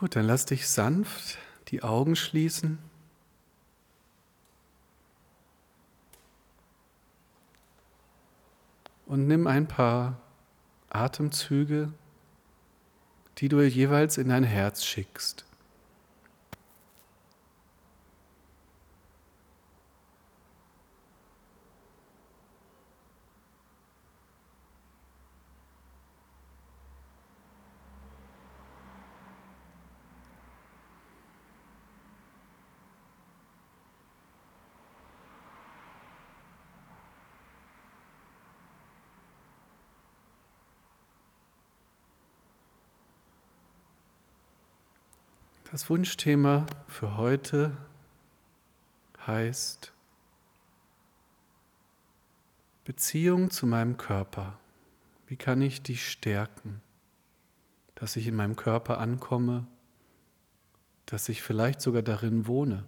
[0.00, 1.36] Gut, dann lass dich sanft
[1.68, 2.78] die Augen schließen.
[9.04, 10.18] Und nimm ein paar
[10.88, 11.92] Atemzüge,
[13.36, 15.44] die du jeweils in dein Herz schickst.
[45.70, 47.76] Das Wunschthema für heute
[49.24, 49.92] heißt
[52.84, 54.58] Beziehung zu meinem Körper.
[55.28, 56.82] Wie kann ich die stärken,
[57.94, 59.64] dass ich in meinem Körper ankomme,
[61.06, 62.84] dass ich vielleicht sogar darin wohne?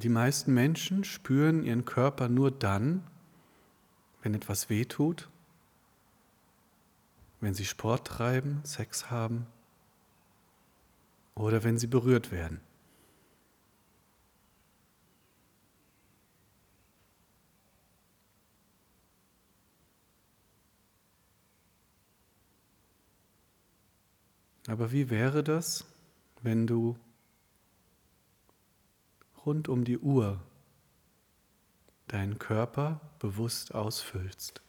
[0.00, 3.06] Die meisten Menschen spüren ihren Körper nur dann,
[4.22, 5.28] wenn etwas wehtut,
[7.40, 9.46] wenn sie Sport treiben, Sex haben
[11.34, 12.60] oder wenn sie berührt werden.
[24.68, 25.84] Aber wie wäre das,
[26.40, 26.96] wenn du
[29.44, 30.40] rund um die Uhr
[32.08, 34.62] deinen Körper bewusst ausfüllst.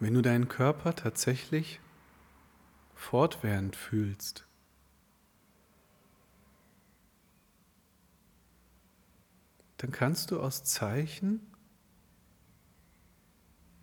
[0.00, 1.80] Wenn du deinen Körper tatsächlich
[2.94, 4.46] fortwährend fühlst,
[9.78, 11.40] dann kannst du aus Zeichen,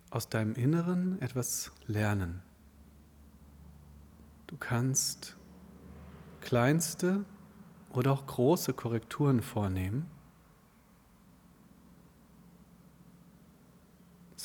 [0.10, 2.42] aus deinem Inneren etwas lernen.
[4.48, 5.36] Du kannst
[6.40, 7.26] kleinste
[7.90, 10.10] oder auch große Korrekturen vornehmen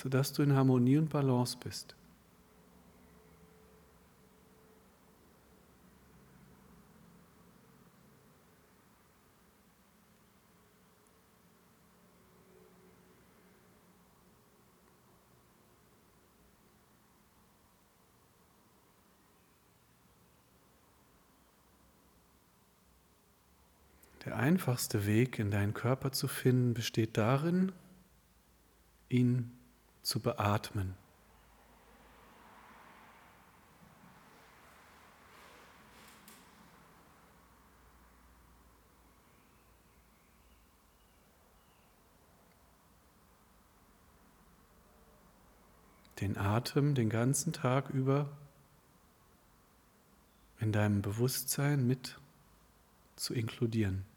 [0.00, 1.94] sodass du in Harmonie und Balance bist.
[24.24, 27.72] Der einfachste Weg, in deinen Körper zu finden, besteht darin,
[29.08, 29.59] ihn
[30.02, 30.94] zu beatmen.
[46.20, 48.28] Den Atem den ganzen Tag über
[50.58, 52.18] in deinem Bewusstsein mit
[53.16, 54.09] zu inkludieren.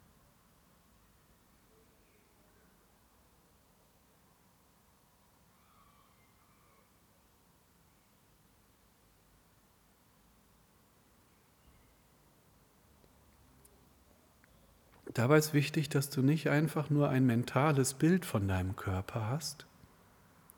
[15.13, 19.68] Dabei ist wichtig, dass du nicht einfach nur ein mentales Bild von deinem Körper hast,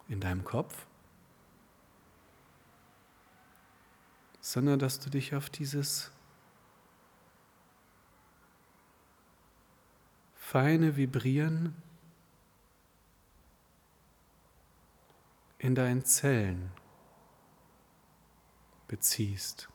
[0.07, 0.85] in deinem Kopf,
[4.39, 6.11] sondern dass du dich auf dieses
[10.35, 11.75] feine Vibrieren
[15.57, 16.71] in deinen Zellen
[18.87, 19.67] beziehst.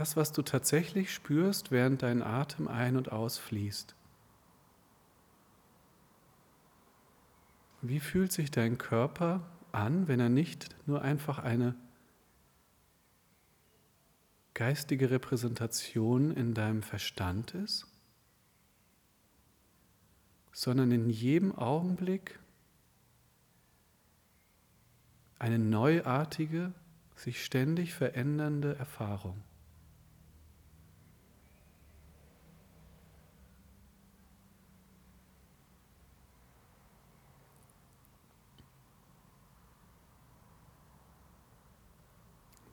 [0.00, 3.94] Das, was du tatsächlich spürst, während dein Atem ein- und ausfließt.
[7.82, 11.74] Wie fühlt sich dein Körper an, wenn er nicht nur einfach eine
[14.54, 17.86] geistige Repräsentation in deinem Verstand ist,
[20.50, 22.40] sondern in jedem Augenblick
[25.38, 26.72] eine neuartige,
[27.16, 29.42] sich ständig verändernde Erfahrung.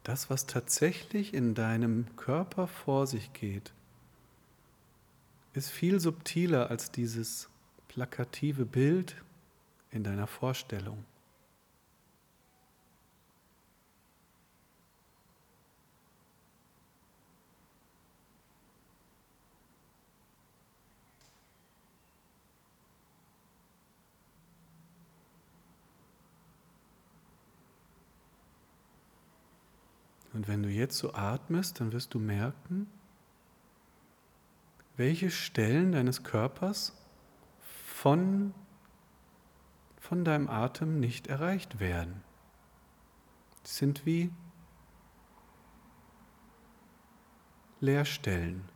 [0.08, 3.74] Das, was tatsächlich in deinem Körper vor sich geht,
[5.52, 7.50] ist viel subtiler als dieses
[7.90, 9.18] plakative Bild
[9.92, 11.04] in deiner Vorstellung.
[30.48, 32.90] Wenn du jetzt so atmest, dann wirst du merken,
[34.96, 36.94] welche Stellen deines Körpers
[37.86, 38.54] von,
[40.00, 42.24] von deinem Atem nicht erreicht werden.
[43.66, 44.32] Die sind wie
[47.82, 48.70] Leerstellen.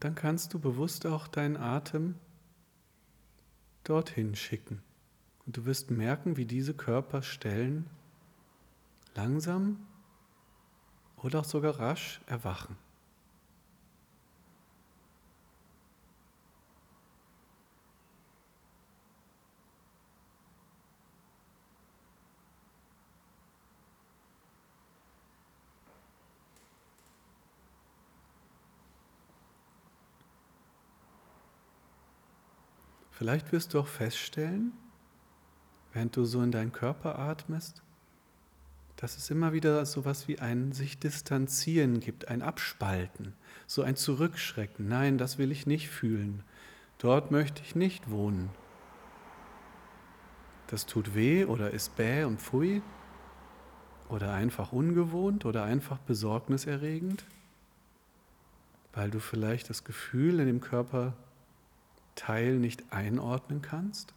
[0.00, 2.14] Und dann kannst du bewusst auch deinen Atem
[3.84, 4.80] dorthin schicken.
[5.44, 7.84] Und du wirst merken, wie diese Körperstellen
[9.14, 9.86] langsam
[11.18, 12.78] oder auch sogar rasch erwachen.
[33.20, 34.72] Vielleicht wirst du auch feststellen,
[35.92, 37.82] während du so in deinen Körper atmest,
[38.96, 43.34] dass es immer wieder so etwas wie ein sich distanzieren gibt, ein Abspalten,
[43.66, 44.88] so ein Zurückschrecken.
[44.88, 46.44] Nein, das will ich nicht fühlen.
[46.96, 48.48] Dort möchte ich nicht wohnen.
[50.68, 52.80] Das tut weh oder ist bäh und pfui
[54.08, 57.26] oder einfach ungewohnt oder einfach besorgniserregend,
[58.94, 61.12] weil du vielleicht das Gefühl in dem Körper
[62.20, 64.12] Teil nicht einordnen kannst?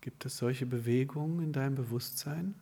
[0.00, 2.54] Gibt es solche Bewegungen in deinem Bewusstsein?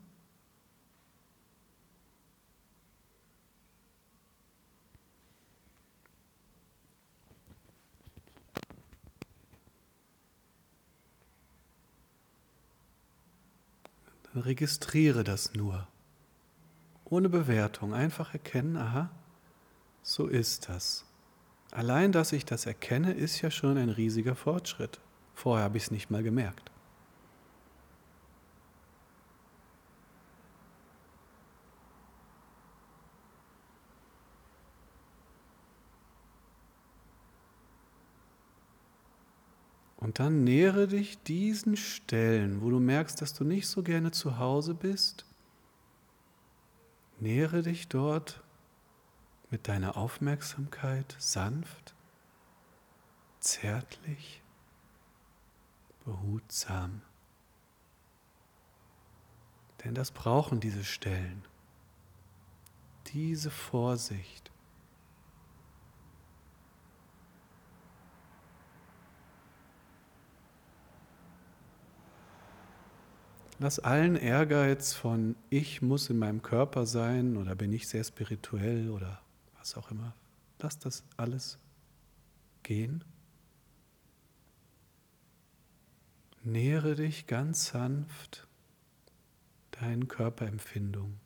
[14.41, 15.87] Registriere das nur.
[17.05, 17.95] Ohne Bewertung.
[17.95, 19.11] Einfach erkennen, aha,
[20.03, 21.05] so ist das.
[21.71, 25.01] Allein, dass ich das erkenne, ist ja schon ein riesiger Fortschritt.
[25.35, 26.71] Vorher habe ich es nicht mal gemerkt.
[40.25, 44.73] Dann nähere dich diesen Stellen, wo du merkst, dass du nicht so gerne zu Hause
[44.73, 45.27] bist.
[47.21, 48.43] Nähere dich dort
[49.51, 51.95] mit deiner Aufmerksamkeit sanft,
[53.39, 54.41] zärtlich,
[56.07, 57.03] behutsam.
[59.85, 61.45] Denn das brauchen diese Stellen.
[63.09, 64.54] Diese Vorsicht.
[73.61, 78.91] Lass allen Ehrgeiz von ich muss in meinem Körper sein oder bin ich sehr spirituell
[78.91, 79.21] oder
[79.57, 80.15] was auch immer.
[80.59, 81.59] Lass das alles
[82.63, 83.05] gehen.
[86.43, 88.47] Nähere dich ganz sanft
[89.71, 91.24] deinen Körperempfindungen.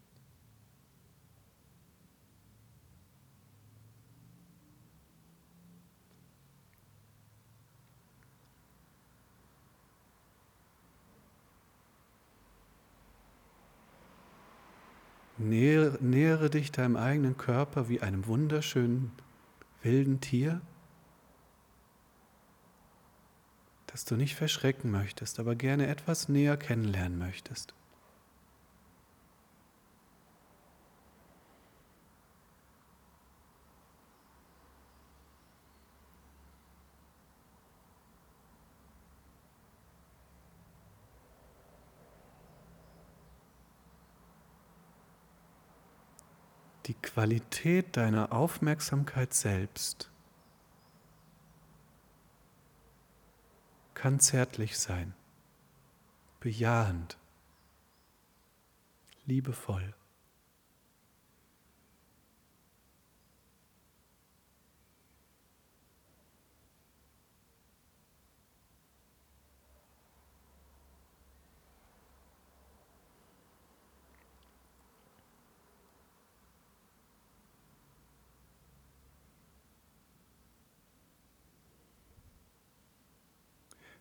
[15.38, 19.12] Nähere, nähere dich deinem eigenen Körper wie einem wunderschönen
[19.82, 20.60] wilden Tier,
[23.86, 27.72] das du nicht verschrecken möchtest, aber gerne etwas näher kennenlernen möchtest.
[46.88, 50.08] die Qualität deiner Aufmerksamkeit selbst
[53.92, 55.14] kann zärtlich sein.
[56.38, 57.18] bejahend,
[59.26, 59.94] liebevoll.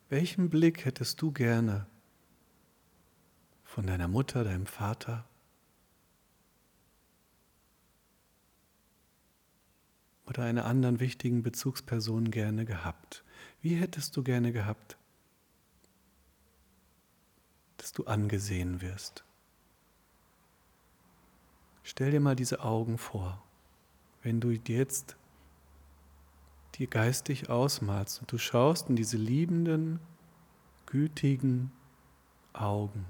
[0.09, 1.85] Welchen Blick hättest du gerne
[3.65, 5.25] von deiner Mutter, deinem Vater?
[10.25, 13.25] Oder einer anderen wichtigen Bezugsperson gerne gehabt?
[13.61, 14.97] Wie hättest du gerne gehabt,
[17.75, 19.25] dass du angesehen wirst?
[21.83, 23.43] Stell dir mal diese Augen vor,
[24.21, 25.17] wenn du jetzt
[26.77, 29.99] dir geistig ausmalst und du schaust in diese liebenden,
[30.85, 31.71] gütigen
[32.53, 33.05] Augen.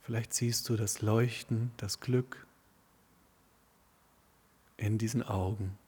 [0.00, 2.46] Vielleicht siehst du das Leuchten, das Glück
[4.76, 5.78] in diesen Augen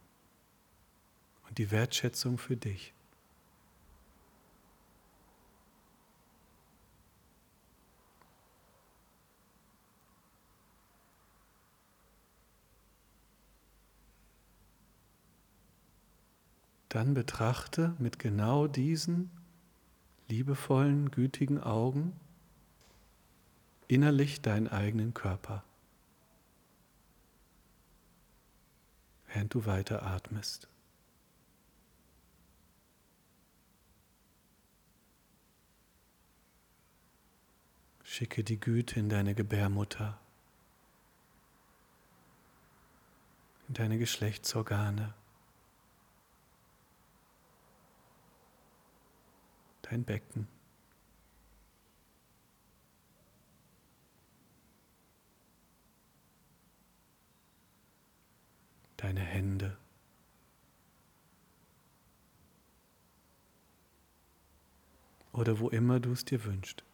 [1.49, 2.95] und die Wertschätzung für dich.
[16.95, 19.29] Dann betrachte mit genau diesen
[20.29, 22.19] liebevollen, gütigen Augen
[23.89, 25.65] innerlich deinen eigenen Körper,
[29.27, 30.69] während du weiter atmest.
[38.05, 40.21] Schicke die Güte in deine Gebärmutter,
[43.67, 45.13] in deine Geschlechtsorgane.
[49.85, 50.49] Dein Becken.
[58.97, 59.77] Deine Hände.
[65.33, 66.85] Oder wo immer du es dir wünschst.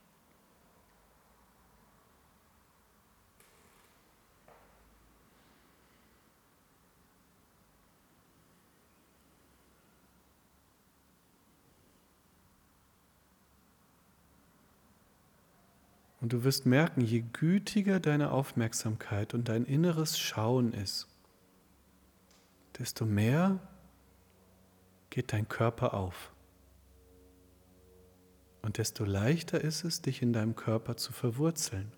[16.21, 21.09] Und du wirst merken, je gütiger deine Aufmerksamkeit und dein inneres Schauen ist,
[22.79, 23.59] desto mehr
[25.09, 26.33] geht dein Körper auf.
[28.62, 31.93] Und desto leichter ist es, dich in deinem Körper zu verwurzeln.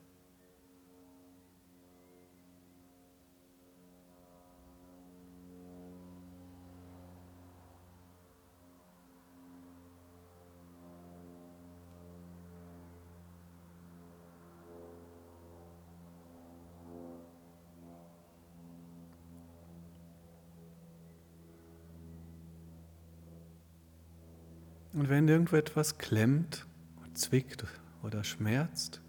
[25.12, 26.66] Wenn irgendwo etwas klemmt,
[27.12, 27.66] zwickt
[28.02, 29.02] oder schmerzt,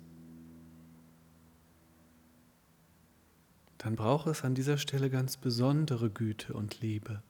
[3.78, 7.24] dann braucht es an dieser Stelle ganz besondere Güte und Liebe.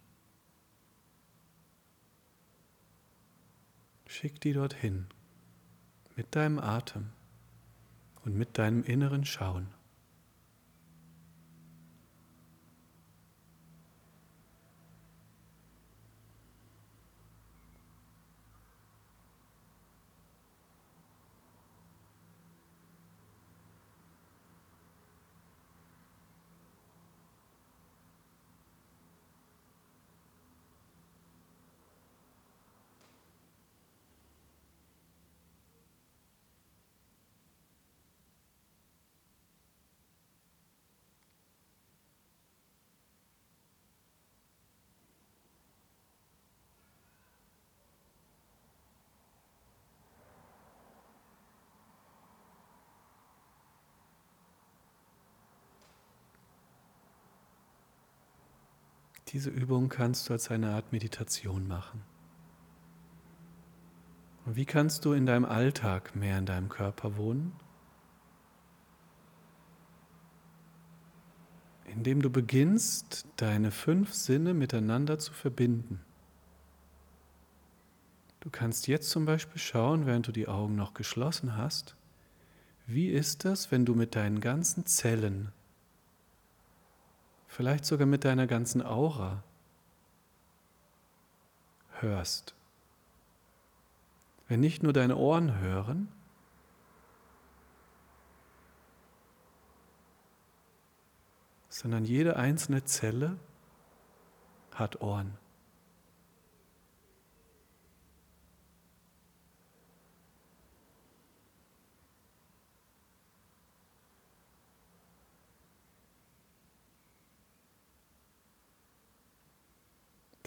[4.08, 5.06] Schick die dorthin
[6.16, 7.10] mit deinem Atem
[8.26, 9.68] und mit deinem inneren Schauen.
[59.30, 62.02] Diese Übung kannst du als eine Art Meditation machen.
[64.46, 67.54] Und wie kannst du in deinem Alltag mehr in deinem Körper wohnen?
[71.86, 76.02] Indem du beginnst, deine fünf Sinne miteinander zu verbinden.
[78.42, 81.96] Du kannst jetzt zum Beispiel schauen, während du die Augen noch geschlossen hast,
[82.86, 85.54] wie ist das, wenn du mit deinen ganzen Zellen
[87.54, 89.44] vielleicht sogar mit deiner ganzen Aura
[92.00, 92.56] hörst.
[94.48, 96.08] Wenn nicht nur deine Ohren hören,
[101.70, 103.38] sondern jede einzelne Zelle
[104.72, 105.38] hat Ohren.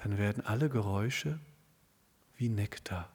[0.07, 1.41] Dann werden alle Geräusche
[2.37, 3.09] wie Nektar.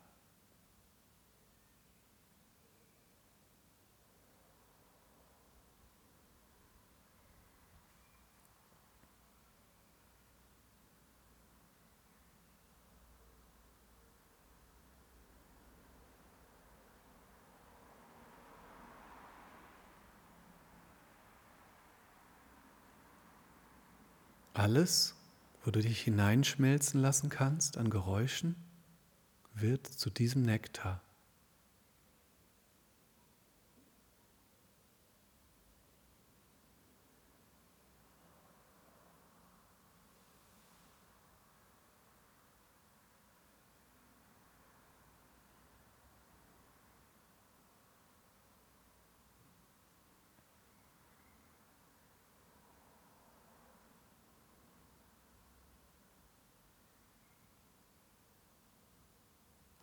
[24.53, 25.21] Alles,
[25.63, 28.56] wo du dich hineinschmelzen lassen kannst an Geräuschen,
[29.53, 31.01] wird zu diesem Nektar.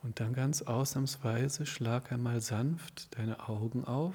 [0.08, 4.14] Und dann ganz ausnahmsweise schlag einmal sanft deine Augen auf.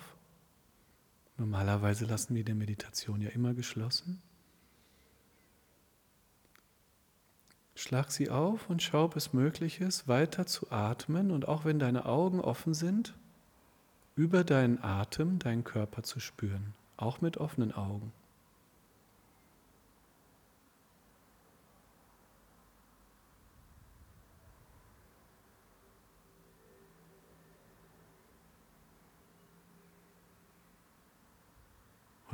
[1.38, 4.20] Normalerweise lassen wir die Meditation ja immer geschlossen.
[7.76, 11.78] Schlag sie auf und schau, ob es möglich ist, weiter zu atmen und auch wenn
[11.78, 13.14] deine Augen offen sind,
[14.16, 18.12] über deinen Atem deinen Körper zu spüren, auch mit offenen Augen.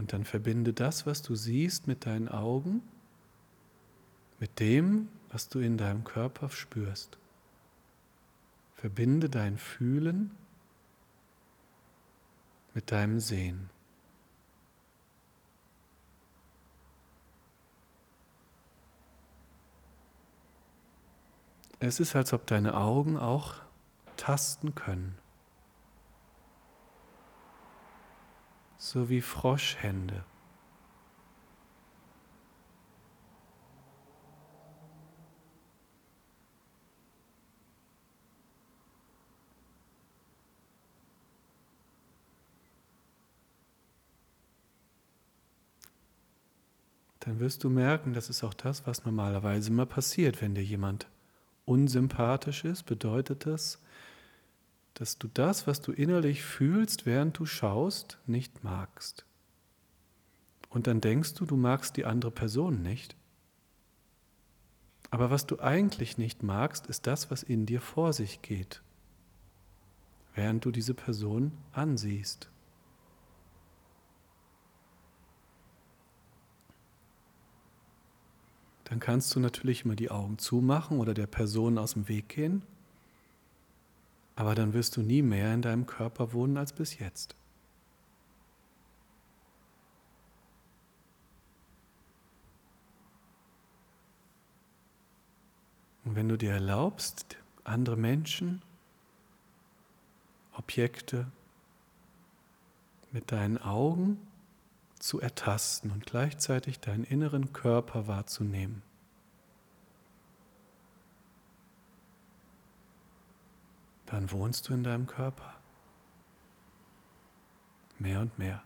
[0.09, 2.81] Dann verbinde das, was du siehst, mit deinen Augen,
[4.39, 7.19] mit dem, was du in deinem Körper spürst.
[8.73, 10.31] Verbinde dein Fühlen
[12.73, 13.69] mit deinem Sehen.
[21.79, 23.61] Es ist, als ob deine Augen auch
[24.17, 25.18] tasten können.
[28.89, 30.23] So wie Froschhände.
[47.29, 51.05] dann wirst du merken, das ist auch das, was normalerweise immer passiert, wenn dir jemand
[51.65, 53.79] unsympathisch ist, bedeutet das,
[54.99, 59.25] dass du das, was du innerlich fühlst, während du schaust, nicht magst.
[60.69, 63.15] Und dann denkst du, du magst die andere Person nicht.
[65.09, 68.83] Aber was du eigentlich nicht magst, ist das, was in dir vor sich geht,
[70.35, 72.49] während du diese Person ansiehst.
[78.83, 82.63] Dann kannst du natürlich immer die Augen zumachen oder der Person aus dem Weg gehen
[84.39, 87.35] aber dann wirst du nie mehr in deinem Körper wohnen als bis jetzt.
[96.05, 98.61] Und wenn du dir erlaubst, andere Menschen,
[100.53, 101.29] Objekte
[103.11, 104.25] mit deinen Augen
[104.99, 108.83] zu ertasten und gleichzeitig deinen inneren Körper wahrzunehmen,
[114.09, 115.53] dann wohnst du in deinem Körper.
[117.99, 118.63] Mehr und mehr.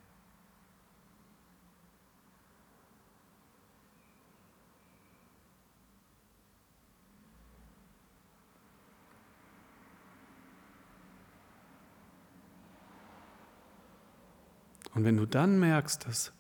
[14.94, 16.32] Und wenn du dann merkst, dass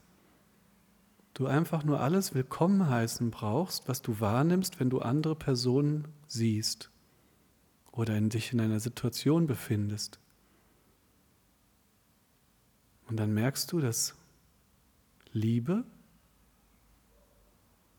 [1.33, 6.92] du einfach nur alles willkommen heißen brauchst, was du wahrnimmst, wenn du andere Personen siehst,
[7.93, 10.19] oder in dich in einer Situation befindest.
[13.07, 14.15] Und dann merkst du, dass
[15.31, 15.85] Liebe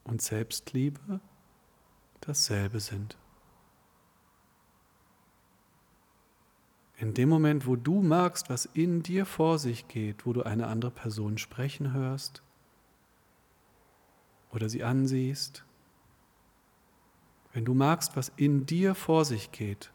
[0.03, 1.21] und Selbstliebe
[2.21, 3.17] dasselbe sind.
[6.97, 10.67] In dem Moment, wo du magst, was in dir vor sich geht, wo du eine
[10.69, 12.43] andere Person sprechen hörst
[14.53, 15.65] oder sie ansiehst,
[17.55, 19.91] wenn du magst, was in dir vor sich geht,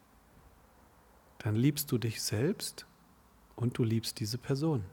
[1.40, 2.86] dann liebst du dich selbst
[3.56, 4.86] und du liebst diese Person.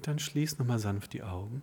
[0.00, 1.62] Und dann schließ nochmal sanft die Augen.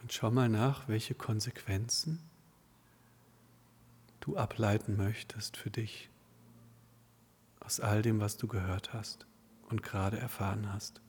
[0.00, 2.28] Und schau mal nach, welche Konsequenzen
[4.18, 6.10] du ableiten möchtest für dich
[7.60, 9.24] aus all dem, was du gehört hast
[9.68, 11.02] und gerade erfahren hast.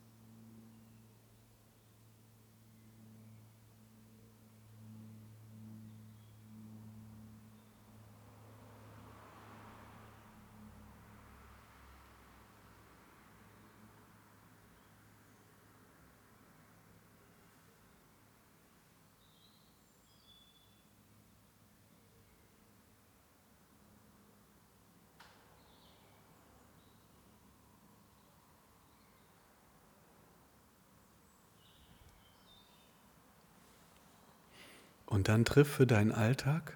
[35.13, 36.75] Und dann triff für deinen Alltag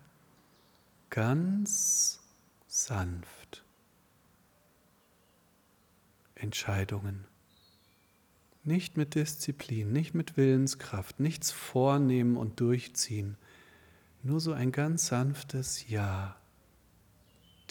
[1.09, 2.19] ganz
[2.67, 3.63] sanft
[6.35, 7.25] Entscheidungen.
[8.63, 13.37] Nicht mit Disziplin, nicht mit Willenskraft, nichts vornehmen und durchziehen.
[14.21, 16.35] Nur so ein ganz sanftes Ja.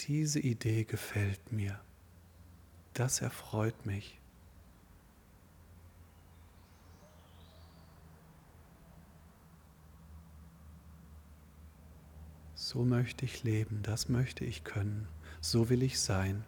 [0.01, 1.79] Diese Idee gefällt mir.
[2.93, 4.16] Das erfreut mich.
[12.69, 15.07] So möchte ich leben, das möchte ich können,
[15.39, 16.43] so will ich sein.